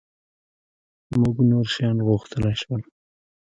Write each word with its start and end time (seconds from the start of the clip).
مونږ 1.19 1.35
نور 1.49 1.65
شیان 1.73 1.97
غوښتلای 2.07 2.55
شول. 2.61 2.81